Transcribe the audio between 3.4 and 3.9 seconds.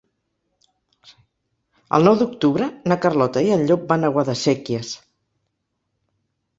i en Llop